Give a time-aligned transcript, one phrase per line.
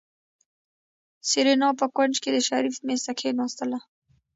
[1.29, 3.79] سېرېنا په کونج کې د شريف مېز ته کېناستله.